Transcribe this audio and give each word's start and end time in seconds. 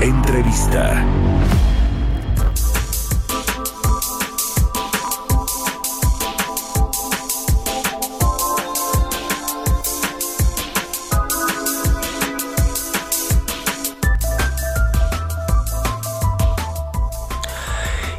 Entrevista. 0.00 1.33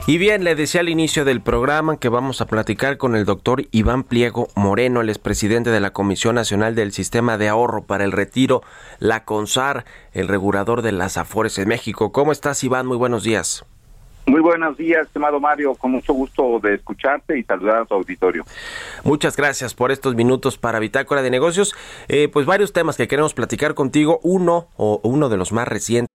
Y 0.07 0.19
bien, 0.19 0.43
le 0.43 0.53
decía 0.53 0.81
al 0.81 0.89
inicio 0.89 1.25
del 1.25 1.41
programa 1.41 1.97
que 1.97 2.09
vamos 2.09 2.39
a 2.39 2.45
platicar 2.45 2.97
con 2.97 3.15
el 3.15 3.25
doctor 3.25 3.63
Iván 3.71 4.03
Pliego 4.03 4.49
Moreno, 4.55 5.01
el 5.01 5.09
expresidente 5.09 5.71
de 5.71 5.79
la 5.79 5.93
Comisión 5.93 6.35
Nacional 6.35 6.75
del 6.75 6.91
Sistema 6.91 7.39
de 7.39 7.49
Ahorro 7.49 7.85
para 7.85 8.03
el 8.03 8.11
Retiro, 8.11 8.61
la 8.99 9.25
CONSAR, 9.25 9.83
el 10.13 10.27
regulador 10.27 10.83
de 10.83 10.91
las 10.91 11.17
AFORES 11.17 11.57
en 11.57 11.69
México. 11.69 12.11
¿Cómo 12.11 12.31
estás, 12.31 12.63
Iván? 12.63 12.85
Muy 12.85 12.97
buenos 12.97 13.23
días. 13.23 13.65
Muy 14.27 14.41
buenos 14.41 14.77
días, 14.77 15.07
estimado 15.07 15.39
Mario. 15.39 15.73
Con 15.73 15.93
mucho 15.93 16.13
gusto 16.13 16.59
de 16.61 16.75
escucharte 16.75 17.39
y 17.39 17.43
saludar 17.43 17.77
a 17.81 17.85
tu 17.85 17.95
auditorio. 17.95 18.43
Muchas 19.03 19.35
gracias 19.35 19.73
por 19.73 19.91
estos 19.91 20.13
minutos 20.13 20.59
para 20.59 20.77
Bitácora 20.77 21.23
de 21.23 21.31
Negocios. 21.31 21.75
Eh, 22.09 22.27
pues 22.31 22.45
varios 22.45 22.73
temas 22.73 22.95
que 22.95 23.07
queremos 23.07 23.33
platicar 23.33 23.73
contigo. 23.73 24.19
Uno, 24.21 24.67
o 24.77 24.99
uno 25.03 25.29
de 25.29 25.37
los 25.37 25.51
más 25.51 25.67
recientes. 25.67 26.14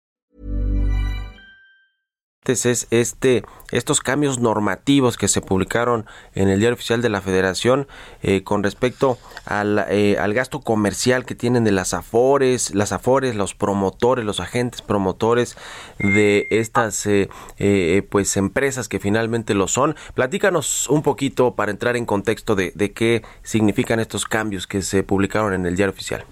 es 2.47 2.87
este 2.89 3.43
estos 3.71 4.01
cambios 4.01 4.39
normativos 4.39 5.15
que 5.15 5.27
se 5.27 5.41
publicaron 5.41 6.07
en 6.33 6.49
el 6.49 6.59
diario 6.59 6.73
oficial 6.73 6.99
de 7.03 7.09
la 7.09 7.21
Federación 7.21 7.87
eh, 8.23 8.41
con 8.41 8.63
respecto 8.63 9.19
al, 9.45 9.85
eh, 9.89 10.17
al, 10.17 10.33
gasto 10.33 10.59
comercial 10.59 11.23
que 11.23 11.35
tienen 11.35 11.63
de 11.63 11.71
las 11.71 11.93
afores, 11.93 12.73
las 12.73 12.93
afores, 12.93 13.35
los 13.35 13.53
promotores, 13.53 14.25
los 14.25 14.39
agentes 14.39 14.81
promotores 14.81 15.55
de 15.99 16.47
estas 16.49 17.05
eh, 17.05 18.07
pues 18.09 18.35
empresas 18.37 18.89
que 18.89 18.97
finalmente 18.97 19.53
lo 19.53 19.67
son. 19.67 19.95
Platícanos 20.15 20.89
un 20.89 21.03
poquito 21.03 21.53
para 21.53 21.69
entrar 21.69 21.95
en 21.95 22.07
contexto 22.07 22.55
de, 22.55 22.71
de 22.73 22.91
qué 22.91 23.21
significan 23.43 23.99
estos 23.99 24.25
cambios 24.25 24.65
que 24.65 24.81
se 24.81 25.03
publicaron 25.03 25.53
en 25.53 25.67
el 25.67 25.75
diario 25.75 25.93
oficial. 25.93 26.25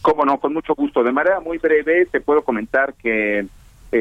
Cómo 0.00 0.24
no, 0.24 0.38
con 0.38 0.54
mucho 0.54 0.76
gusto. 0.76 1.02
De 1.02 1.10
manera 1.10 1.40
muy 1.40 1.58
breve 1.58 2.06
te 2.06 2.20
puedo 2.20 2.42
comentar 2.42 2.94
que 2.94 3.48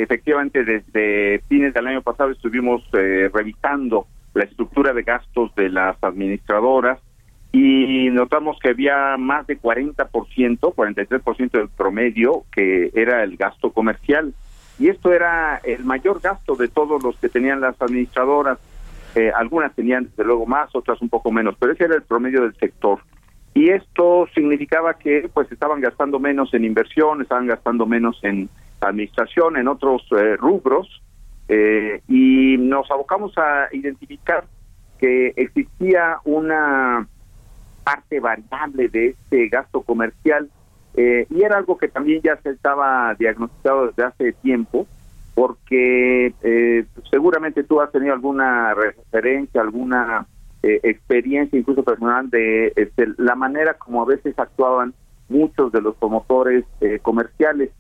Efectivamente, 0.02 0.64
desde 0.64 1.44
fines 1.48 1.72
del 1.72 1.86
año 1.86 2.02
pasado 2.02 2.32
estuvimos 2.32 2.82
eh, 2.94 3.30
revisando 3.32 4.08
la 4.34 4.44
estructura 4.44 4.92
de 4.92 5.04
gastos 5.04 5.54
de 5.54 5.70
las 5.70 6.04
administradoras 6.04 7.00
y 7.52 8.10
notamos 8.10 8.58
que 8.60 8.70
había 8.70 9.18
más 9.18 9.46
de 9.46 9.60
40%, 9.60 10.08
43% 10.60 11.52
del 11.52 11.70
promedio 11.70 12.44
que 12.52 12.90
era 12.96 13.22
el 13.22 13.38
gasto 13.38 13.72
comercial. 13.72 14.34
Y 14.80 14.88
esto 14.88 15.14
era 15.14 15.62
el 15.64 15.86
mayor 15.86 16.20
gasto 16.22 16.56
de 16.56 16.70
todos 16.70 17.04
los 17.04 17.16
que 17.18 17.30
tenían 17.30 17.62
las 17.62 17.80
administradoras. 17.80 18.58
Eh, 19.14 19.32
algunas 19.36 19.76
tenían 19.76 20.06
desde 20.06 20.24
luego 20.24 20.48
más, 20.48 20.76
otras 20.76 21.00
un 21.04 21.10
poco 21.10 21.32
menos, 21.32 21.56
pero 21.60 21.74
ese 21.74 21.84
era 21.84 21.94
el 21.94 22.02
promedio 22.02 22.42
del 22.42 22.56
sector. 22.56 22.98
Y 23.54 23.70
esto 23.70 24.28
significaba 24.34 24.96
que 24.96 25.30
pues 25.32 25.52
estaban 25.52 25.82
gastando 25.82 26.18
menos 26.18 26.52
en 26.56 26.66
inversión, 26.66 27.22
estaban 27.22 27.46
gastando 27.46 27.86
menos 27.86 28.20
en 28.24 28.50
administración, 28.90 29.58
en 29.58 29.68
otros 29.68 30.04
eh, 30.12 30.36
rubros, 30.38 31.02
eh, 31.48 32.02
y 32.08 32.58
nos 32.58 32.90
abocamos 32.90 33.38
a 33.38 33.68
identificar 33.72 34.46
que 34.98 35.34
existía 35.36 36.18
una 36.24 37.08
parte 37.84 38.20
variable 38.20 38.88
de 38.88 39.08
este 39.10 39.50
gasto 39.50 39.82
comercial 39.82 40.50
eh, 40.96 41.28
y 41.30 41.44
era 41.44 41.58
algo 41.58 41.78
que 41.78 41.90
también 41.90 42.22
ya 42.22 42.38
se 42.38 42.52
estaba 42.52 43.14
diagnosticado 43.16 43.88
desde 43.88 44.04
hace 44.04 44.32
tiempo 44.34 44.88
porque 45.36 46.34
seguramente 47.10 47.64
tú 47.64 47.82
has 47.82 47.92
tenido 47.92 48.14
alguna 48.14 48.74
referencia, 48.76 49.62
alguna 49.62 50.28
experiencia 50.62 51.60
incluso 51.60 51.84
personal 51.84 52.30
de 52.30 52.72
este, 52.76 53.08
la 53.18 53.36
manera 53.36 53.74
como 53.74 54.04
a 54.04 54.06
veces 54.06 54.38
actuaban 54.38 54.94
muchos 55.28 55.72
de 55.72 55.82
los 55.82 55.96
promotores 55.96 56.64
comerciales 57.02 57.72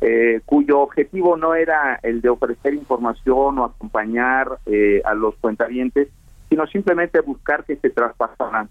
eh, 0.00 0.40
cuyo 0.46 0.80
objetivo 0.80 1.36
no 1.36 1.54
era 1.54 2.00
el 2.02 2.20
de 2.20 2.30
ofrecer 2.30 2.74
información 2.74 3.58
o 3.58 3.64
acompañar 3.64 4.58
eh, 4.66 5.02
a 5.04 5.14
los 5.14 5.34
cuentavientes, 5.36 6.08
sino 6.48 6.66
simplemente 6.66 7.20
buscar 7.20 7.64
que 7.64 7.76
se 7.76 7.90
traspasaran. 7.90 8.68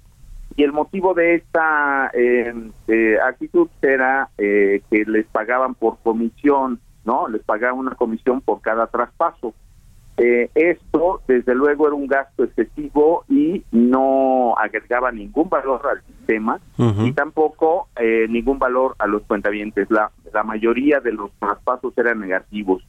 Y 0.55 0.63
el 0.63 0.73
motivo 0.73 1.13
de 1.13 1.35
esta 1.35 2.11
eh, 2.13 2.53
actitud 3.23 3.69
era 3.81 4.29
que 4.35 4.81
les 4.89 5.25
pagaban 5.27 5.75
por 5.75 5.99
comisión, 5.99 6.79
¿no? 7.05 7.29
Les 7.29 7.41
pagaban 7.43 7.79
una 7.79 7.95
comisión 7.95 8.41
por 8.41 8.61
cada 8.61 8.87
traspaso. 8.87 9.53
Eh, 10.21 10.49
esto, 10.53 11.21
desde 11.29 11.55
luego, 11.55 11.87
era 11.87 11.95
un 11.95 12.07
gasto 12.07 12.43
excesivo 12.43 13.23
y 13.29 13.63
no 13.71 14.53
agregaba 14.57 15.13
ningún 15.13 15.47
valor 15.47 15.81
al 15.89 16.01
sistema 16.03 16.59
y 16.77 17.13
tampoco 17.13 17.87
eh, 17.95 18.27
ningún 18.29 18.59
valor 18.59 18.95
a 18.99 19.07
los 19.07 19.21
cuentavientes. 19.23 19.89
La, 19.89 20.11
la 20.33 20.43
mayoría 20.43 20.99
de 20.99 21.11
los 21.11 21.31
traspasos 21.39 21.97
eran 21.97 22.19
negativos. 22.19 22.83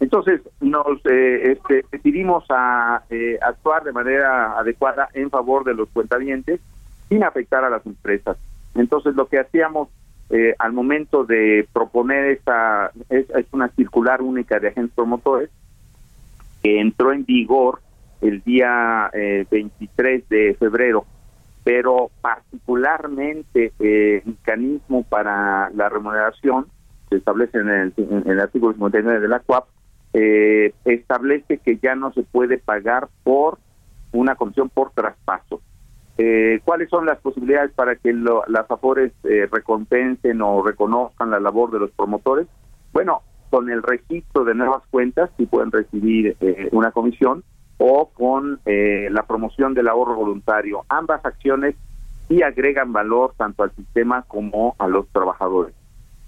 Entonces, 0.00 0.40
nos 0.60 0.86
eh, 1.06 1.52
este, 1.52 1.84
decidimos 1.90 2.44
a 2.50 3.02
actuar 3.42 3.82
de 3.82 3.92
manera 3.92 4.58
adecuada 4.58 5.08
en 5.14 5.28
favor 5.30 5.64
de 5.64 5.74
los 5.74 5.88
cuentavientes 5.88 6.60
sin 7.08 7.24
afectar 7.24 7.64
a 7.64 7.70
las 7.70 7.84
empresas. 7.84 8.36
Entonces, 8.74 9.14
lo 9.16 9.26
que 9.26 9.40
hacíamos 9.40 9.88
al 10.58 10.74
momento 10.74 11.24
de 11.24 11.66
proponer 11.72 12.26
esta, 12.26 12.92
es, 13.08 13.26
una 13.50 13.68
circular 13.68 14.20
única 14.20 14.60
de 14.60 14.68
agentes 14.68 14.94
promotores, 14.94 15.48
que 16.62 16.80
entró 16.80 17.12
en 17.12 17.24
vigor 17.24 17.80
el 18.20 18.42
día 18.42 19.10
23 19.50 20.20
eh, 20.20 20.24
de 20.28 20.54
febrero, 20.54 21.04
pero 21.64 22.10
particularmente 22.20 23.72
eh, 23.78 24.22
el 24.24 24.32
mecanismo 24.32 25.04
para 25.04 25.70
la 25.70 25.88
remuneración 25.88 26.66
se 27.08 27.16
establece 27.16 27.58
en 27.58 27.68
el, 27.68 27.92
en 27.96 28.30
el 28.30 28.40
artículo 28.40 28.72
59 28.72 29.20
de 29.20 29.28
la 29.28 29.40
CUAP, 29.40 29.66
eh, 30.14 30.74
establece 30.84 31.58
que 31.58 31.78
ya 31.78 31.94
no 31.94 32.12
se 32.12 32.22
puede 32.22 32.58
pagar 32.58 33.08
por 33.22 33.58
una 34.12 34.36
comisión 34.36 34.68
por 34.68 34.92
traspaso. 34.92 35.60
Eh, 36.16 36.60
¿Cuáles 36.64 36.88
son 36.90 37.06
las 37.06 37.18
posibilidades 37.18 37.70
para 37.72 37.96
que 37.96 38.12
las 38.12 38.70
AFORES 38.70 39.12
recompensen 39.52 40.42
o 40.42 40.62
reconozcan 40.62 41.30
la 41.30 41.38
labor 41.38 41.70
de 41.70 41.78
los 41.78 41.90
promotores? 41.92 42.48
Bueno, 42.92 43.22
con 43.50 43.70
el 43.70 43.82
registro 43.82 44.44
de 44.44 44.54
nuevas 44.54 44.82
cuentas 44.90 45.30
si 45.36 45.46
pueden 45.46 45.72
recibir 45.72 46.36
eh, 46.40 46.68
una 46.72 46.90
comisión 46.90 47.44
o 47.78 48.10
con 48.10 48.60
eh, 48.66 49.08
la 49.10 49.22
promoción 49.22 49.74
del 49.74 49.88
ahorro 49.88 50.16
voluntario. 50.16 50.84
Ambas 50.88 51.24
acciones 51.24 51.76
sí 52.26 52.42
agregan 52.42 52.92
valor 52.92 53.34
tanto 53.36 53.62
al 53.62 53.74
sistema 53.74 54.22
como 54.22 54.74
a 54.78 54.88
los 54.88 55.08
trabajadores. 55.08 55.74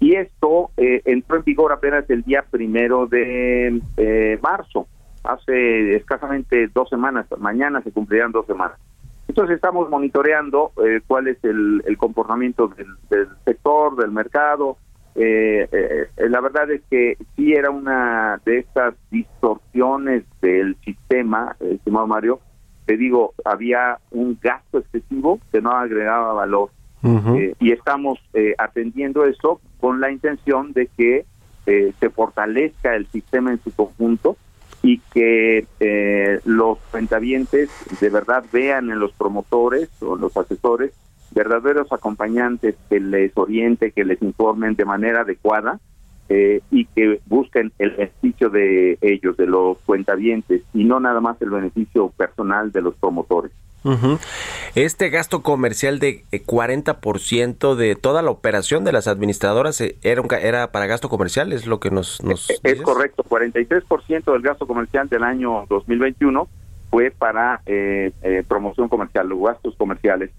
Y 0.01 0.15
esto 0.15 0.71
eh, 0.75 1.01
entró 1.05 1.37
en 1.37 1.43
vigor 1.45 1.71
apenas 1.71 2.09
el 2.09 2.23
día 2.23 2.43
primero 2.51 3.07
de 3.07 4.39
marzo, 4.41 4.87
hace 5.23 5.95
escasamente 5.95 6.67
dos 6.73 6.89
semanas, 6.89 7.27
mañana 7.37 7.81
se 7.81 7.91
cumplirán 7.91 8.33
dos 8.33 8.45
semanas. 8.45 8.77
Entonces 9.31 9.55
estamos 9.55 9.89
monitoreando 9.89 10.73
eh, 10.85 10.99
cuál 11.07 11.29
es 11.29 11.37
el, 11.43 11.95
comportamiento 11.97 12.67
del, 13.09 13.29
sector, 13.45 13.95
del 13.95 14.11
mercado. 14.11 14.75
Eh, 15.15 15.69
eh, 15.71 16.07
la 16.29 16.41
verdad 16.41 16.69
es 16.69 16.81
que 16.89 17.17
sí 17.37 17.53
era 17.53 17.69
una 17.69 18.41
de 18.43 18.57
estas 18.57 18.93
distorsiones 19.09 20.25
del 20.41 20.75
sistema, 20.83 21.55
estimado 21.61 22.07
Mario. 22.07 22.41
Te 22.85 22.97
digo, 22.97 23.33
había 23.45 23.99
un 24.09 24.37
gasto 24.41 24.79
excesivo 24.79 25.39
que 25.49 25.61
no 25.61 25.71
agregaba 25.71 26.33
valor. 26.33 26.71
Y 27.59 27.71
estamos 27.71 28.19
atendiendo 28.57 29.25
eso 29.25 29.59
con 29.79 29.99
la 29.99 30.11
intención 30.11 30.73
de 30.73 30.87
que 30.87 31.25
se 31.65 32.09
fortalezca 32.09 32.95
el 32.95 33.07
sistema 33.07 33.51
en 33.51 33.61
su 33.63 33.71
conjunto 33.71 34.37
y 34.83 34.99
que 35.13 35.65
eh, 35.79 36.39
los 36.45 36.79
cuentavientes 36.91 37.69
de 37.99 38.09
verdad 38.09 38.43
vean 38.51 38.89
en 38.89 38.99
los 38.99 39.11
promotores 39.13 39.89
o 40.01 40.15
los 40.15 40.35
asesores 40.35 40.91
verdaderos 41.31 41.91
acompañantes 41.93 42.75
que 42.89 42.99
les 42.99 43.31
oriente, 43.37 43.91
que 43.91 44.03
les 44.03 44.21
informen 44.21 44.75
de 44.75 44.85
manera 44.85 45.21
adecuada 45.21 45.79
eh, 46.29 46.61
y 46.71 46.85
que 46.85 47.21
busquen 47.27 47.71
el 47.77 47.91
beneficio 47.91 48.49
de 48.49 48.97
ellos, 49.01 49.37
de 49.37 49.45
los 49.45 49.77
cuentavientes, 49.79 50.63
y 50.73 50.83
no 50.83 50.99
nada 50.99 51.21
más 51.21 51.41
el 51.41 51.51
beneficio 51.51 52.09
personal 52.09 52.71
de 52.71 52.81
los 52.81 52.95
promotores. 52.95 53.51
Este 54.75 55.09
gasto 55.09 55.41
comercial 55.41 55.99
de 55.99 56.23
40% 56.31 57.73
eh, 57.73 57.75
de 57.75 57.95
toda 57.95 58.21
la 58.21 58.29
operación 58.29 58.83
de 58.83 58.91
las 58.91 59.07
administradoras 59.07 59.81
eh, 59.81 59.95
era, 60.03 60.23
era 60.39 60.71
para 60.71 60.85
gasto 60.85 61.09
comercial, 61.09 61.51
es 61.51 61.65
lo 61.65 61.79
que 61.79 61.89
nos... 61.89 62.23
nos 62.23 62.49
es, 62.49 62.59
es 62.63 62.81
correcto, 62.81 63.23
43% 63.27 64.31
del 64.31 64.41
gasto 64.41 64.67
comercial 64.67 65.09
del 65.09 65.23
año 65.23 65.65
2021 65.69 66.47
fue 66.89 67.11
para 67.11 67.61
eh, 67.65 68.11
promoción 68.47 68.89
comercial, 68.89 69.29
los 69.29 69.41
gastos 69.41 69.75
comerciales. 69.77 70.29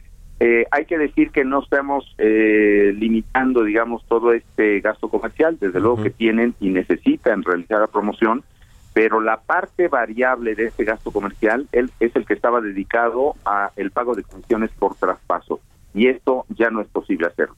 hay 0.71 0.85
que 0.85 0.99
decir 0.99 1.31
que 1.31 1.45
no 1.45 1.63
estamos 1.63 2.15
limitando, 2.19 3.65
digamos, 3.65 4.05
todo 4.07 4.33
este 4.33 4.81
gasto 4.81 5.09
comercial, 5.09 5.57
desde 5.59 5.81
luego 5.81 6.03
que 6.03 6.11
tienen 6.11 6.55
y 6.61 6.69
necesitan 6.69 7.43
realizar 7.43 7.81
la 7.81 7.87
promoción, 7.87 8.45
pero 8.93 9.21
la 9.21 9.41
parte 9.41 9.89
variable 9.89 10.55
de 10.55 10.67
ese 10.67 10.85
gasto 10.85 11.11
comercial 11.11 11.69
él, 11.73 11.91
es 12.01 12.15
el 12.17 12.27
que 12.27 12.35
estaba 12.35 12.61
dedicado 12.61 13.35
a 13.45 13.71
el 13.77 13.91
pago 13.91 14.15
de 14.15 14.23
comisiones 14.23 14.71
por 14.79 14.95
traspaso 14.97 15.61
y 15.95 16.09
esto 16.09 16.47
ya 16.49 16.71
no 16.71 16.81
es 16.81 16.89
posible 16.89 17.27
hacerlo. 17.27 17.57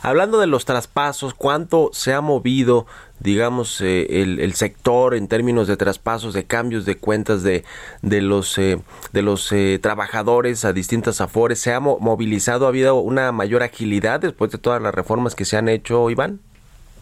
Hablando 0.00 0.40
de 0.40 0.46
los 0.46 0.64
traspasos, 0.64 1.34
¿cuánto 1.34 1.90
se 1.92 2.14
ha 2.14 2.22
movido, 2.22 2.86
digamos, 3.20 3.78
eh, 3.82 4.22
el, 4.22 4.54
sector 4.54 5.14
en 5.14 5.28
términos 5.28 5.68
de 5.68 5.76
traspasos, 5.76 6.32
de 6.32 6.44
cambios 6.44 6.86
de 6.86 6.96
cuentas 6.96 7.42
de, 7.42 7.62
de 8.00 8.22
los, 8.22 8.56
eh, 8.56 8.80
de 9.12 9.20
los 9.20 9.52
eh, 9.52 9.78
trabajadores 9.82 10.64
a 10.64 10.72
distintas 10.72 11.20
afores? 11.20 11.58
¿Se 11.58 11.74
ha 11.74 11.80
movilizado? 11.80 12.64
¿Ha 12.64 12.70
habido 12.70 12.94
una 12.94 13.32
mayor 13.32 13.62
agilidad 13.62 14.20
después 14.20 14.50
de 14.50 14.56
todas 14.56 14.80
las 14.80 14.94
reformas 14.94 15.34
que 15.34 15.44
se 15.44 15.58
han 15.58 15.68
hecho, 15.68 16.08
Iván? 16.08 16.40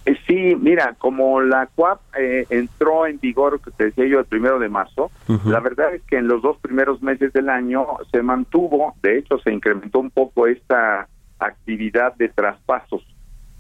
Eh, 0.05 0.17
sí, 0.27 0.57
mira, 0.61 0.97
como 0.99 1.41
la 1.41 1.67
CUAP 1.67 2.01
eh, 2.19 2.47
entró 2.51 3.07
en 3.07 3.21
vigor, 3.21 3.61
que 3.61 3.71
te 3.71 3.85
decía 3.85 4.07
yo, 4.07 4.19
el 4.19 4.25
primero 4.25 4.59
de 4.59 4.69
marzo, 4.69 5.11
la 5.45 5.61
verdad 5.61 5.95
es 5.95 6.03
que 6.03 6.17
en 6.17 6.27
los 6.27 6.43
dos 6.43 6.57
primeros 6.59 7.03
meses 7.03 7.33
del 7.33 7.49
año 7.49 7.87
se 8.11 8.23
mantuvo, 8.23 8.95
de 9.03 9.19
hecho 9.19 9.39
se 9.39 9.53
incrementó 9.53 10.01
un 10.01 10.11
poco 10.11 10.47
esta 10.47 11.09
actividad 11.39 12.15
de 12.17 12.29
traspasos. 12.29 13.07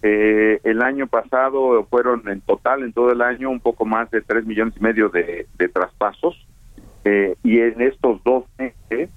Eh, 0.02 0.60
el 0.64 0.82
año 0.82 1.06
pasado 1.06 1.86
fueron 1.88 2.28
en 2.28 2.40
total, 2.40 2.82
en 2.82 2.92
todo 2.92 3.12
el 3.12 3.22
año, 3.22 3.48
un 3.48 3.60
poco 3.60 3.84
más 3.84 4.10
de 4.10 4.20
tres 4.20 4.44
millones 4.44 4.74
y 4.76 4.80
medio 4.80 5.10
de, 5.10 5.46
traspasos. 5.72 6.44
y 7.04 7.60
en 7.60 7.80
estos 7.80 8.22
dos 8.24 8.44
meses 8.58 9.10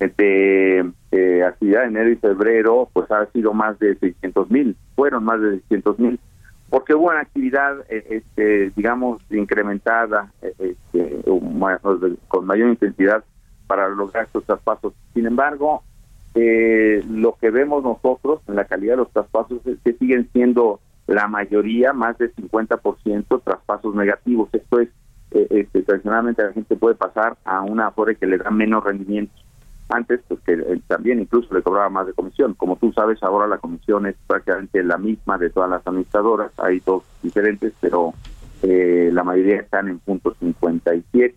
de 0.00 1.44
actividad, 1.46 1.84
enero 1.84 2.10
y 2.10 2.16
febrero, 2.16 2.88
pues 2.92 3.08
ha 3.12 3.26
sido 3.26 3.54
más 3.54 3.78
de 3.78 3.94
600 3.94 4.50
mil, 4.50 4.76
fueron 4.96 5.24
más 5.24 5.40
de 5.40 5.52
600 5.60 5.98
mil 6.00 6.18
porque 6.74 6.92
hubo 6.92 7.06
una 7.06 7.20
actividad, 7.20 7.84
eh, 7.88 8.04
este, 8.10 8.72
digamos, 8.74 9.22
incrementada, 9.30 10.32
eh, 10.42 10.74
este, 10.92 11.22
con 12.26 12.46
mayor 12.46 12.68
intensidad 12.68 13.22
para 13.68 13.88
lograr 13.90 14.24
estos 14.24 14.42
traspasos. 14.42 14.92
Sin 15.14 15.24
embargo, 15.24 15.84
eh, 16.34 17.00
lo 17.08 17.36
que 17.40 17.50
vemos 17.50 17.84
nosotros 17.84 18.40
en 18.48 18.56
la 18.56 18.64
calidad 18.64 18.94
de 18.94 18.96
los 18.96 19.12
traspasos 19.12 19.64
es 19.64 19.78
que 19.84 19.92
siguen 19.92 20.28
siendo 20.32 20.80
la 21.06 21.28
mayoría, 21.28 21.92
más 21.92 22.18
de 22.18 22.34
50% 22.34 23.40
traspasos 23.44 23.94
negativos. 23.94 24.48
Esto 24.52 24.80
es, 24.80 24.88
este, 25.30 25.82
tradicionalmente 25.82 26.42
la 26.42 26.54
gente 26.54 26.74
puede 26.74 26.96
pasar 26.96 27.36
a 27.44 27.60
una 27.60 27.86
afore 27.86 28.16
que 28.16 28.26
le 28.26 28.38
da 28.38 28.50
menos 28.50 28.82
rendimiento 28.82 29.43
antes 29.88 30.20
pues 30.26 30.40
que 30.40 30.80
también 30.86 31.20
incluso 31.20 31.52
le 31.54 31.62
cobraba 31.62 31.88
más 31.90 32.06
de 32.06 32.12
comisión. 32.12 32.54
Como 32.54 32.76
tú 32.76 32.92
sabes, 32.92 33.22
ahora 33.22 33.46
la 33.46 33.58
comisión 33.58 34.06
es 34.06 34.16
prácticamente 34.26 34.82
la 34.82 34.98
misma 34.98 35.38
de 35.38 35.50
todas 35.50 35.70
las 35.70 35.86
administradoras, 35.86 36.52
hay 36.58 36.80
dos 36.80 37.04
diferentes, 37.22 37.72
pero 37.80 38.14
eh, 38.62 39.10
la 39.12 39.24
mayoría 39.24 39.56
están 39.56 39.88
en 39.88 39.98
punto 39.98 40.34
57. 40.40 41.34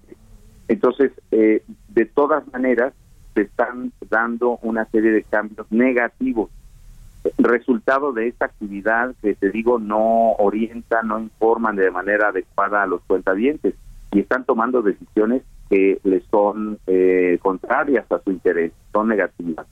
Entonces, 0.69 1.11
eh, 1.31 1.63
de 1.89 2.05
todas 2.05 2.43
maneras, 2.51 2.93
se 3.33 3.41
están 3.41 3.91
dando 4.09 4.57
una 4.61 4.85
serie 4.85 5.11
de 5.11 5.23
cambios 5.23 5.71
negativos. 5.71 6.49
Resultado 7.37 8.13
de 8.13 8.29
esta 8.29 8.45
actividad 8.45 9.13
que 9.21 9.35
te 9.35 9.51
digo 9.51 9.79
no 9.79 10.31
orienta, 10.33 11.03
no 11.03 11.19
informan 11.19 11.75
de 11.75 11.91
manera 11.91 12.29
adecuada 12.29 12.83
a 12.83 12.87
los 12.87 13.01
cuentavientes 13.01 13.75
y 14.11 14.21
están 14.21 14.45
tomando 14.45 14.81
decisiones 14.81 15.43
que 15.69 15.99
le 16.03 16.21
son 16.31 16.79
eh, 16.87 17.37
contrarias 17.41 18.09
a 18.11 18.19
su 18.19 18.31
interés, 18.31 18.71
son 18.91 19.09
negativas. 19.09 19.65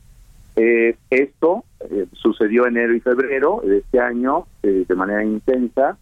Eh, 0.56 0.96
esto 1.10 1.66
eh, 1.82 2.08
sucedió 2.14 2.66
enero 2.66 2.96
y 2.96 3.02
febrero 3.02 3.62
de 3.64 3.80
este 3.80 4.00
año 4.00 4.48
de 4.64 4.96
manera 4.96 5.24
intensa 5.24 5.98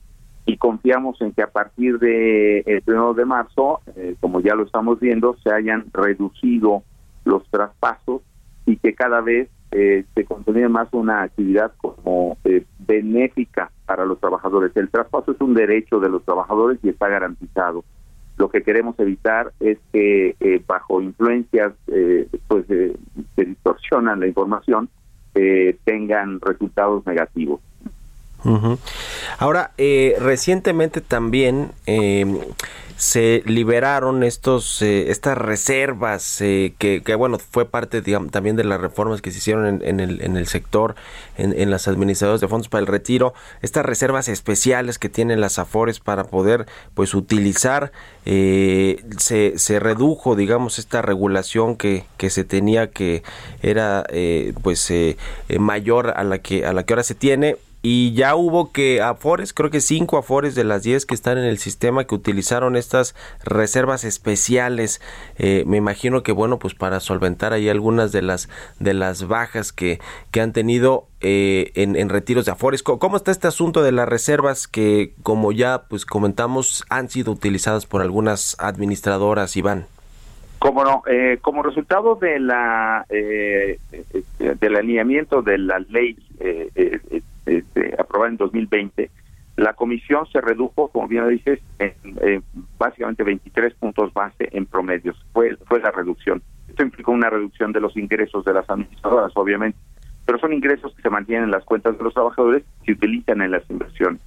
y 0.46 0.58
confiamos 0.58 1.20
en 1.22 1.32
que 1.32 1.42
a 1.42 1.48
partir 1.48 2.00
de 2.00 2.60
el 2.60 2.84
1 2.86 3.14
de 3.14 3.26
marzo, 3.26 3.82
como 4.20 4.40
ya 4.42 4.56
lo 4.56 4.64
estamos 4.64 5.00
viendo, 5.00 5.36
se 5.44 5.52
hayan 5.52 5.86
reducido 5.92 6.84
los 7.26 7.46
traspasos 7.50 8.22
y 8.66 8.78
que 8.78 8.94
cada 8.94 9.22
vez 9.22 9.50
se 9.72 10.26
consolide 10.26 10.70
más 10.70 10.88
una 10.94 11.24
actividad 11.24 11.74
como 11.78 12.38
benéfica 12.80 13.72
para 13.86 14.06
los 14.06 14.20
trabajadores. 14.20 14.72
El 14.76 14.90
traspaso 14.90 15.32
es 15.32 15.42
un 15.42 15.54
derecho 15.54 16.00
de 16.00 16.10
los 16.10 16.24
trabajadores 16.24 16.80
y 16.84 16.90
está 16.90 17.08
garantizado 17.08 17.84
lo 18.38 18.50
que 18.50 18.64
queremos 18.64 19.00
evitar 19.00 19.54
es 19.60 19.78
que 19.92 20.36
eh, 20.40 20.62
bajo 20.66 21.02
influencias 21.02 21.74
eh, 21.88 22.28
pues 22.48 22.66
que 22.66 23.46
distorsionan 23.46 24.20
la 24.20 24.28
información 24.28 24.90
eh, 25.36 25.78
tengan 25.84 26.40
resultados 26.42 27.06
negativos. 27.06 27.60
Ahora, 29.40 29.72
recientemente 30.20 31.02
también 31.02 31.72
se 33.04 33.44
liberaron 33.46 34.24
estos 34.24 34.82
eh, 34.82 35.12
estas 35.12 35.38
reservas 35.38 36.40
eh, 36.42 36.74
que, 36.78 37.02
bueno 37.16 37.38
fue 37.40 37.66
parte 37.66 38.02
también 38.02 38.56
de 38.56 38.64
las 38.64 38.80
reformas 38.80 39.22
que 39.22 39.32
se 39.32 39.40
hicieron 39.40 39.82
en, 39.84 40.00
el, 40.00 40.22
en 40.22 40.38
el 40.38 40.48
sector 40.48 40.96
en, 41.38 41.70
las 41.70 41.88
administradoras 41.88 42.40
de 42.40 42.48
fondos 42.48 42.70
para 42.70 42.82
el 42.82 42.88
retiro 42.88 43.34
estas 43.62 43.86
reservas 43.86 44.30
especiales 44.30 45.00
que 45.00 45.10
tienen 45.10 45.42
las 45.42 45.60
afores 45.60 46.00
para 46.00 46.24
poder 46.24 46.66
pues 46.94 47.14
utilizar 47.14 47.92
eh, 48.26 49.04
se, 49.18 49.58
se 49.58 49.80
redujo 49.80 50.36
digamos 50.36 50.80
esta 50.80 51.02
regulación 51.02 51.76
que, 51.76 52.06
que 52.18 52.30
se 52.30 52.44
tenía 52.44 52.90
que 52.90 53.24
era 53.62 54.06
pues 54.62 54.94
mayor 55.60 56.14
a 56.16 56.24
la 56.24 56.40
que 56.40 56.66
a 56.66 56.74
la 56.74 56.84
que 56.84 56.94
ahora 56.94 57.04
se 57.04 57.16
tiene 57.16 57.58
y 57.86 58.14
ya 58.14 58.34
hubo 58.36 58.72
que 58.72 59.02
Afores, 59.02 59.54
creo 59.54 59.70
que 59.70 59.82
cinco 59.82 60.18
Afores 60.18 60.56
de 60.56 60.64
las 60.64 60.84
diez 60.84 61.06
que 61.06 61.14
están 61.14 61.38
en 61.38 61.44
el 61.44 61.58
sistema 61.58 62.06
que 62.06 62.16
utilizaron 62.16 62.78
estas 62.78 63.14
reservas 63.44 64.06
especiales. 64.06 65.02
Eh, 65.38 65.66
me 65.68 65.76
imagino 65.76 66.24
que 66.24 66.32
bueno, 66.32 66.60
pues 66.60 66.76
para 66.76 67.02
solventar 67.02 67.52
ahí 67.52 67.68
algunas 67.68 68.14
de 68.14 68.22
las 68.22 68.48
de 68.80 68.94
las 68.94 69.28
bajas 69.28 69.74
que, 69.74 70.00
que 70.32 70.40
han 70.40 70.54
tenido 70.54 71.08
eh, 71.20 71.74
en, 71.76 72.08
retiros 72.08 72.46
de 72.46 72.54
Afores. 72.54 72.84
¿Cómo, 72.84 73.18
está 73.18 73.32
este 73.32 73.50
asunto 73.50 73.84
de 73.84 73.92
las 73.92 74.08
reservas 74.08 74.70
que, 74.70 75.12
como 75.22 75.52
ya 75.52 75.84
pues 75.90 76.06
comentamos, 76.06 76.86
han 76.90 77.10
sido 77.10 77.34
utilizadas 77.34 77.86
por 77.86 78.02
algunas 78.02 78.56
administradoras, 78.60 79.58
Iván? 79.58 79.88
Como 80.60 80.86
no, 80.86 81.04
eh, 81.08 81.38
como 81.42 81.62
resultado 81.64 82.16
de 82.16 82.40
la 82.40 83.06
del 83.10 84.76
alineamiento 84.78 85.42
de 85.42 85.58
la 85.58 85.80
ley 85.80 86.16
este, 87.46 87.96
aprobada 88.00 88.32
en 88.32 88.38
2020, 88.38 89.10
la 89.56 89.74
comisión 89.74 90.26
se 90.32 90.42
redujo, 90.42 90.88
como 90.88 91.08
bien 91.08 91.30
dices, 91.30 91.60
en, 91.80 92.44
básicamente 92.78 93.24
23 93.24 93.74
puntos 93.76 94.14
base 94.14 94.50
en 94.52 94.66
promedios. 94.66 95.16
Fue, 95.32 95.56
fue 95.68 95.80
la 95.80 95.92
reducción. 95.92 96.42
Esto 96.68 96.84
implicó 96.84 97.12
una 97.12 97.30
reducción 97.30 97.72
de 97.72 97.80
los 97.80 97.96
ingresos 97.96 98.44
de 98.46 98.54
las 98.54 98.68
administradoras, 98.68 99.32
obviamente, 99.36 99.78
pero 100.26 100.40
son 100.40 100.54
ingresos 100.54 100.96
que 100.96 101.02
se 101.02 101.10
mantienen 101.10 101.46
en 101.46 101.52
las 101.52 101.66
cuentas 101.66 101.98
de 101.98 102.04
los 102.04 102.14
trabajadores 102.14 102.64
y 102.82 102.86
se 102.86 102.92
utilizan 102.94 103.42
en 103.42 103.52
las 103.52 103.70
inversiones. 103.70 104.22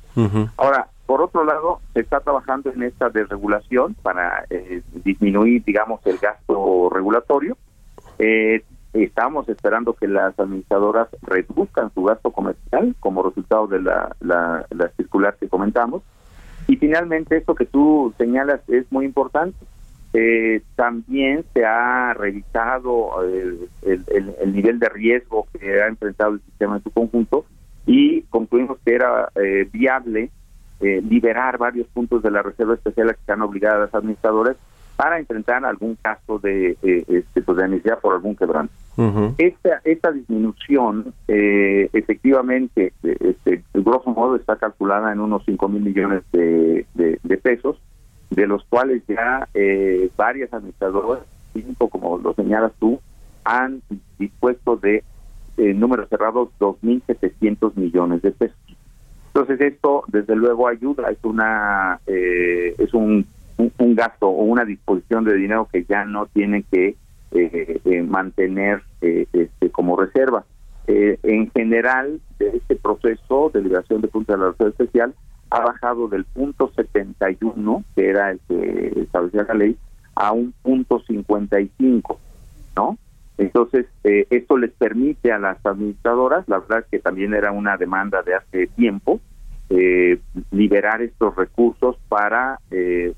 Ahora, 0.56 0.88
por 1.06 1.22
otro 1.22 1.44
lado, 1.44 1.80
se 1.94 2.00
está 2.00 2.20
trabajando 2.20 2.70
en 2.70 2.82
esta 2.82 3.10
desregulación 3.10 3.94
para 4.02 4.44
eh, 4.50 4.82
disminuir, 5.04 5.64
digamos, 5.64 6.00
el 6.06 6.18
gasto 6.18 6.90
regulatorio. 6.90 7.56
Eh, 8.18 8.62
estamos 9.04 9.48
esperando 9.48 9.94
que 9.94 10.08
las 10.08 10.38
administradoras 10.38 11.08
reduzcan 11.22 11.92
su 11.94 12.04
gasto 12.04 12.30
comercial 12.30 12.94
como 13.00 13.22
resultado 13.22 13.66
de 13.66 13.80
la, 13.80 14.16
la, 14.20 14.66
circular 14.96 15.36
que 15.38 15.48
comentamos. 15.48 16.02
Y 16.68 16.76
finalmente, 16.76 17.36
esto 17.36 17.54
que 17.54 17.66
tú 17.66 18.12
señalas 18.18 18.60
es 18.68 18.90
muy 18.90 19.04
importante. 19.04 19.56
Eh, 20.12 20.62
también 20.76 21.44
se 21.52 21.64
ha 21.64 22.14
revisado 22.14 23.22
el, 23.22 23.68
el, 23.82 24.52
nivel 24.54 24.78
de 24.78 24.88
riesgo 24.88 25.46
que 25.52 25.82
ha 25.82 25.88
enfrentado 25.88 26.34
el 26.34 26.40
sistema 26.40 26.76
en 26.76 26.82
su 26.82 26.90
conjunto 26.90 27.44
y 27.86 28.22
concluimos 28.22 28.78
que 28.84 28.94
era 28.94 29.30
eh, 29.34 29.68
viable 29.70 30.30
eh, 30.80 31.02
liberar 31.08 31.58
varios 31.58 31.86
puntos 31.88 32.22
de 32.22 32.30
la 32.30 32.42
reserva 32.42 32.74
especial 32.74 33.10
a 33.10 33.14
que 33.14 33.20
están 33.20 33.42
obligadas 33.42 33.80
las 33.80 33.94
administradoras 33.94 34.56
para 34.96 35.18
enfrentar 35.18 35.64
algún 35.64 35.96
caso 35.96 36.38
de, 36.38 36.76
eh, 36.82 37.04
este, 37.06 37.42
pues, 37.42 37.58
de 37.58 37.96
por 38.02 38.14
algún 38.14 38.34
quebranto. 38.34 38.72
esta, 39.36 39.80
esta 39.84 40.10
disminución, 40.10 41.12
eh, 41.28 41.90
efectivamente, 41.92 42.94
este, 43.02 43.62
grosso 43.74 44.10
modo 44.10 44.36
está 44.36 44.56
calculada 44.56 45.12
en 45.12 45.20
unos 45.20 45.44
5 45.44 45.68
mil 45.68 45.82
millones 45.82 46.22
de, 46.32 46.86
de, 46.94 47.36
pesos, 47.36 47.76
de 48.30 48.46
los 48.46 48.64
cuales 48.64 49.02
ya 49.06 49.48
eh, 49.52 50.08
varias 50.16 50.52
administradoras, 50.52 51.22
cinco 51.52 51.88
como 51.88 52.18
lo 52.18 52.34
señalas 52.34 52.72
tú, 52.78 52.98
han 53.44 53.82
dispuesto 54.18 54.76
de 54.76 55.04
eh, 55.58 55.74
números 55.74 56.08
cerrados 56.08 56.48
2.700 56.58 57.76
millones 57.76 58.22
de 58.22 58.32
pesos. 58.32 58.56
Entonces 59.28 59.60
esto, 59.60 60.04
desde 60.08 60.34
luego, 60.34 60.66
ayuda, 60.66 61.10
es 61.10 61.18
una 61.22 62.00
eh, 62.06 62.74
es 62.78 62.94
un 62.94 63.26
un, 63.58 63.94
gasto 63.94 64.28
o 64.28 64.44
una 64.44 64.64
disposición 64.64 65.24
de 65.24 65.34
dinero 65.34 65.68
que 65.72 65.84
ya 65.84 66.04
no 66.04 66.26
tiene 66.26 66.64
que 66.70 66.96
eh, 67.32 67.80
eh, 67.84 68.02
mantener 68.02 68.82
eh, 69.00 69.26
este, 69.32 69.70
como 69.70 69.96
reserva. 69.96 70.44
en 70.86 71.50
general, 71.50 72.20
de 72.38 72.48
este 72.58 72.76
proceso 72.76 73.50
de 73.52 73.62
liberación 73.62 74.00
de 74.02 74.08
puntos 74.08 74.36
de 74.36 74.42
la 74.42 74.50
reserva 74.50 74.70
especial 74.70 75.14
ha 75.50 75.60
bajado 75.60 76.08
del 76.08 76.24
punto 76.24 76.70
71, 76.74 77.84
que 77.94 78.08
era 78.08 78.30
el 78.30 78.40
que 78.48 79.00
establecía 79.00 79.44
la 79.44 79.54
ley, 79.54 79.76
a 80.14 80.32
un 80.32 80.52
punto 80.62 81.00
55, 81.00 82.20
¿no? 82.76 82.98
Entonces, 83.38 83.86
esto 84.02 84.56
les 84.56 84.72
permite 84.72 85.30
a 85.30 85.38
las 85.38 85.64
administradoras, 85.64 86.48
la 86.48 86.58
verdad 86.60 86.86
que 86.90 86.98
también 87.00 87.34
era 87.34 87.52
una 87.52 87.76
demanda 87.76 88.22
de 88.22 88.34
hace 88.34 88.66
tiempo, 88.68 89.20
liberar 90.50 91.02
estos 91.02 91.36
recursos 91.36 91.96
para 92.08 92.60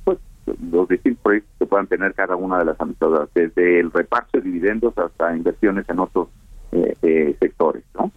pues 0.04 0.18
los 0.70 0.88
distintos 0.88 1.22
proyectos 1.22 1.52
que 1.58 1.66
puedan 1.66 1.86
tener 1.86 2.14
cada 2.14 2.36
una 2.36 2.58
de 2.58 2.66
las 2.66 2.80
administradoras, 2.80 3.28
desde 3.34 3.80
el 3.80 3.90
reparto 3.92 4.38
de 4.38 4.42
dividendos 4.42 4.96
hasta 4.98 5.36
inversiones 5.36 5.88
en 5.88 5.98
otros 5.98 6.28
eh, 6.70 6.94
eh, 7.00 7.36
sectores. 7.40 7.82
¿no? 7.94 8.12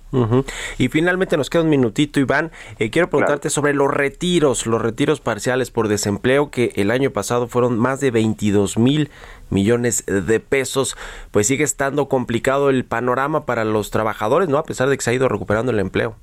Y 0.77 0.89
finalmente 0.89 1.37
nos 1.37 1.49
queda 1.49 1.63
un 1.63 1.69
minutito, 1.69 2.19
Iván. 2.19 2.51
Eh, 2.79 2.89
quiero 2.89 3.09
preguntarte 3.09 3.49
sobre 3.49 3.73
los 3.73 3.89
retiros, 3.89 4.67
los 4.67 4.81
retiros 4.81 5.21
parciales 5.21 5.71
por 5.71 5.87
desempleo, 5.87 6.51
que 6.51 6.73
el 6.75 6.91
año 6.91 7.11
pasado 7.11 7.47
fueron 7.47 7.79
más 7.79 8.01
de 8.01 8.11
22 8.11 8.77
mil 8.77 9.09
millones 9.49 10.05
de 10.05 10.39
pesos. 10.41 10.97
Pues 11.31 11.47
sigue 11.47 11.63
estando 11.63 12.09
complicado 12.09 12.69
el 12.69 12.83
panorama 12.83 13.45
para 13.45 13.63
los 13.63 13.89
trabajadores, 13.89 14.49
¿no? 14.49 14.57
A 14.57 14.63
pesar 14.63 14.89
de 14.89 14.97
que 14.97 15.03
se 15.03 15.11
ha 15.11 15.13
ido 15.13 15.29
recuperando 15.29 15.71
el 15.71 15.79
empleo. 15.79 16.17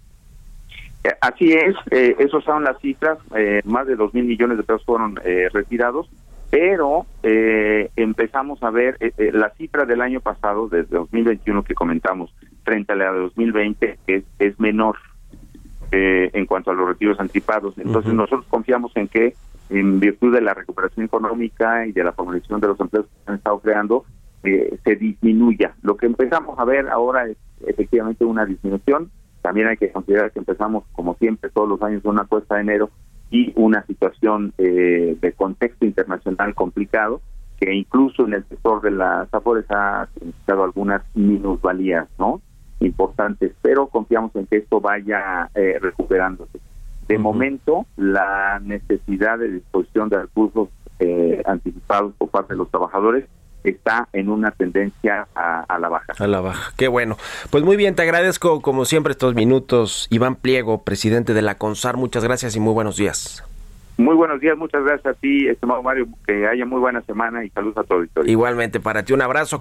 Eh, 1.09 1.15
así 1.21 1.53
es, 1.53 1.75
eh, 1.91 2.17
esos 2.19 2.45
son 2.45 2.65
las 2.65 2.79
cifras, 2.81 3.19
eh, 3.35 3.63
más 3.65 3.87
de 3.87 3.97
dos 3.97 4.13
mil 4.13 4.25
millones 4.25 4.59
de 4.59 4.63
pesos 4.63 4.85
fueron 4.85 5.19
eh, 5.25 5.49
retirados, 5.53 6.09
pero 6.51 7.05
empezamos 7.23 8.63
a 8.63 8.71
ver 8.71 8.97
la 9.19 9.51
cifra 9.51 9.85
del 9.85 10.01
año 10.01 10.21
pasado, 10.21 10.67
desde 10.67 10.97
2021 10.97 11.63
que 11.63 11.75
comentamos, 11.75 12.35
frente 12.65 12.95
a 12.95 12.97
la 12.97 13.13
de 13.13 13.19
2020, 13.19 13.99
es, 14.07 14.25
es 14.39 14.59
menor 14.59 14.97
en 15.91 16.47
cuanto 16.47 16.71
a 16.71 16.75
los 16.75 16.89
retiros 16.89 17.21
anticipados. 17.21 17.77
Entonces 17.77 18.15
nosotros 18.15 18.47
confiamos 18.49 18.93
en 18.97 19.09
que, 19.09 19.35
en 19.69 20.01
virtud 20.01 20.33
de 20.33 20.41
la 20.41 20.55
recuperación 20.55 21.05
económica 21.05 21.87
y 21.87 21.93
de 21.93 22.03
la 22.03 22.13
formalización 22.13 22.63
de 22.63 22.69
los 22.69 22.81
empleos 22.81 23.05
que 23.05 23.25
se 23.25 23.31
han 23.31 23.37
estado 23.37 23.59
creando, 23.59 24.05
se 24.43 24.97
disminuya. 24.97 25.75
Lo 25.83 25.99
que 25.99 26.07
empezamos 26.07 26.59
a 26.59 26.65
ver 26.65 26.89
ahora 26.89 27.27
es 27.29 27.37
efectivamente 27.67 28.25
una 28.25 28.47
disminución 28.47 29.11
también 29.49 29.69
hay 29.69 29.79
que 29.79 29.91
considerar 29.91 30.31
que 30.31 30.41
empezamos, 30.41 30.85
como 30.93 31.15
siempre, 31.15 31.49
todos 31.49 31.67
los 31.67 31.81
años, 31.81 32.05
una 32.05 32.27
cuesta 32.27 32.57
de 32.57 32.61
enero 32.61 32.91
y 33.31 33.51
una 33.57 33.83
situación 33.87 34.53
eh, 34.59 35.17
de 35.19 35.33
contexto 35.33 35.87
internacional 35.87 36.55
complicado, 36.55 37.23
que 37.59 37.73
incluso 37.73 38.27
en 38.27 38.35
el 38.35 38.45
sector 38.45 38.83
de 38.83 38.91
las 38.91 39.33
afores 39.33 39.65
ha 39.71 40.07
significado 40.13 40.65
algunas 40.65 41.01
minusvalías, 41.15 42.09
¿no? 42.19 42.43
Importantes, 42.81 43.55
pero 43.63 43.87
confiamos 43.87 44.37
en 44.37 44.45
que 44.49 44.59
esto 44.59 44.83
vaya 44.83 45.49
eh, 45.55 45.79
recuperándose. 45.81 46.61
De 47.09 47.17
momento, 47.17 47.87
la 47.97 48.61
necesidad 48.63 49.39
de 49.39 49.51
disposición 49.51 50.11
de 50.11 50.21
recursos 50.25 50.69
eh, 50.99 51.43
anticipados 51.47 52.13
por 52.19 52.29
parte 52.29 52.53
de 52.53 52.59
los 52.59 52.71
trabajadores 52.71 53.25
está 53.71 54.09
en 54.13 54.29
una 54.29 54.51
tendencia 54.51 55.27
a, 55.35 55.79
la 55.79 55.89
baja. 55.89 56.13
A 56.19 56.27
la 56.27 56.41
baja, 56.41 56.73
qué 56.77 56.89
bueno. 56.89 57.17
Pues 57.51 57.65
muy 57.65 57.77
bien, 57.77 57.95
te 57.95 58.03
agradezco 58.03 58.61
como 58.61 58.85
siempre 58.85 59.13
estos 59.13 59.35
minutos. 59.35 60.07
Iván 60.11 60.37
Pliego, 60.37 60.85
presidente 60.85 61.35
de 61.35 61.43
la 61.43 61.57
CONSAR, 61.57 61.97
muchas 61.97 62.25
gracias 62.25 62.57
y 62.57 62.61
muy 62.61 62.73
buenos 62.73 62.97
días. 62.97 63.45
Muy 63.97 64.15
buenos 64.15 64.41
días, 64.41 64.57
muchas 64.57 64.85
gracias 64.85 65.07
a 65.07 65.19
ti, 65.19 65.49
estimado 65.49 65.83
Mario, 65.83 66.07
que 66.25 66.47
haya 66.47 66.65
muy 66.65 66.79
buena 66.79 67.01
semana 67.03 67.45
y 67.45 67.51
saludos 67.51 67.79
a 67.79 67.83
todo 67.83 68.01
el 68.01 68.31
Igualmente, 68.31 68.79
para 68.79 69.03
ti 69.03 69.13
un 69.13 69.23
abrazo. 69.23 69.61